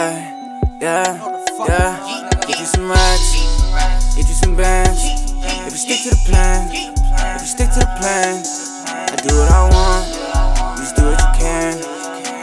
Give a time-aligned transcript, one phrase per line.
[0.00, 0.16] Ay,
[0.80, 1.12] yeah,
[1.68, 2.40] yeah.
[2.48, 3.36] Get you some racks,
[4.16, 5.04] get you some bands.
[5.04, 8.40] If you stick to the plan, if you stick to the plan,
[8.88, 10.08] I do what I want.
[10.08, 11.76] You just do what you can.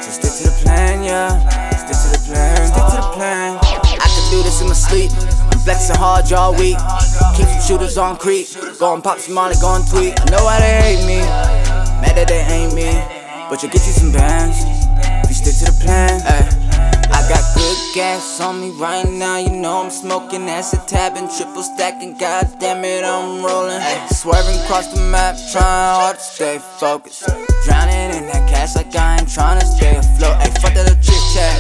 [0.05, 1.33] So stick to the plan, yeah.
[1.82, 3.57] Stick to the plan, stick to the plan.
[3.57, 5.10] I can do this in my sleep.
[5.50, 6.78] I'm flexing hard y'all week.
[7.33, 8.46] Keep some shooters on creep.
[8.78, 10.14] Go and pop some money, go and tweet.
[10.14, 11.25] I know why they hate me.
[12.05, 12.93] Mad that they ain't me.
[13.50, 14.61] But you'll get you some bands.
[15.25, 16.67] If you stick to the plan, ay.
[17.27, 19.37] Got good gas on me right now.
[19.37, 22.17] You know I'm smoking acid, tabbing, triple stacking.
[22.17, 23.81] God damn it, I'm rolling.
[24.11, 27.27] Swerving across the map, trying hard to stay focused.
[27.65, 30.37] Drowning in that cash like I ain't trying to stay afloat.
[30.39, 31.59] Ay, fuck that little chit chat.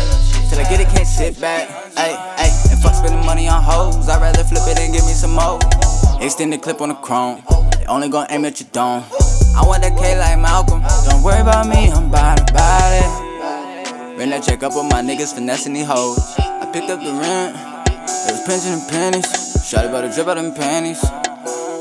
[0.49, 1.67] Till I get it, can't sit back.
[1.97, 4.07] Ay, ay, and fuck spending money on hoes.
[4.07, 5.59] I'd rather flip it and give me some more.
[6.21, 7.43] Extend the clip on the chrome.
[7.77, 9.03] They only gonna aim at your dome.
[9.51, 10.81] I want that K like Malcolm.
[14.43, 16.19] Check up with my niggas finessing these hoes.
[16.37, 17.55] I picked up the rent.
[17.97, 19.65] It was pinching and pennies.
[19.65, 21.01] Shot about to drip out them panties.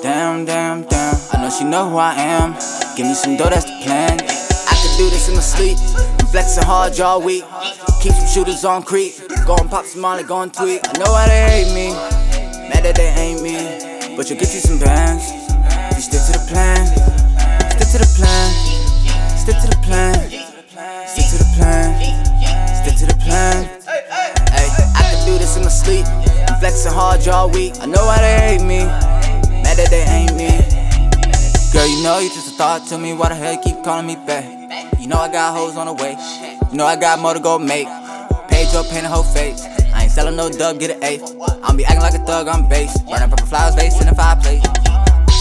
[0.03, 1.17] Damn, damn, damn.
[1.33, 2.55] I know she know who I am.
[2.97, 4.21] Give me some dough, that's the plan.
[4.21, 5.77] I could do this in my sleep.
[6.19, 7.45] I'm flexing hard all week.
[8.01, 9.12] Keep some shooters on creep.
[9.47, 10.81] Go and pop some molly, go and tweet.
[10.83, 11.93] I know why they hate me.
[12.69, 14.17] Mad that they ain't me.
[14.17, 15.29] But you'll get you some bands.
[15.95, 16.87] You stick to the plan.
[17.77, 18.66] Stick to the plan.
[25.57, 26.07] In my sleep.
[26.61, 27.73] Flexing hard all week.
[27.81, 28.85] I know why they hate me.
[29.65, 30.51] Mad that they ain't me.
[31.73, 33.12] Girl, you know you just a thought to me.
[33.12, 34.45] Why the hell you keep calling me back?
[35.01, 36.17] You know I got hoes on the way.
[36.71, 37.89] You know I got more to go make.
[38.49, 39.65] Page up, paint a whole face.
[39.93, 41.37] I ain't selling no dub, get an eighth.
[41.62, 42.97] I'm be acting like a thug on base.
[43.03, 44.62] Burning purple flowers, vase in the fireplace.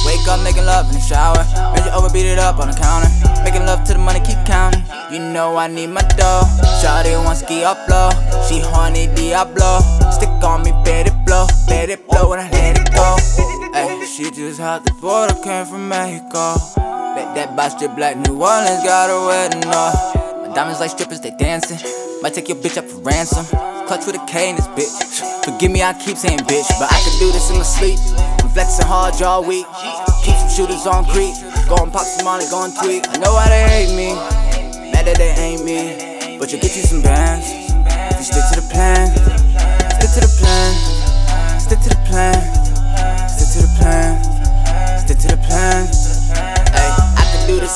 [0.05, 1.41] Wake up, making love in the shower.
[1.73, 3.09] Bend you over, beat it up on the counter.
[3.43, 4.83] Making love to the money, keep counting.
[5.11, 6.45] You know I need my dough.
[6.81, 8.11] Shawty want ski up low.
[8.47, 9.81] She horny Diablo.
[10.11, 11.47] Stick on me, bet it blow.
[11.67, 13.17] Bet it blow when I let it go.
[13.73, 16.53] Ay, she just hopped the border, came from Mexico.
[17.17, 19.97] Bet that box strip black New Orleans got a wedding off.
[20.45, 21.81] My diamonds like strippers, they dancing.
[22.21, 23.47] Might take your bitch up for ransom.
[23.89, 24.93] Klutch with a K in this bitch.
[25.43, 27.97] Forgive me, I keep saying bitch, but I can do this in my sleep.
[28.45, 29.65] I'm flexing hard all week.
[30.21, 31.33] Keep some shooters on creep.
[31.65, 33.09] Go and pop some money, go and tweet.
[33.09, 34.13] I know why they hate me.
[34.93, 36.37] Mad that they ain't me.
[36.37, 37.49] But you'll get you some bands.
[38.13, 38.84] If you stick to the plan.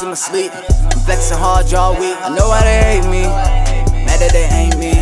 [0.01, 0.51] In my sleep.
[0.53, 2.15] I'm flexing hard y'all week.
[2.21, 3.23] I know why they hate me.
[4.05, 4.98] Mad that they ain't me.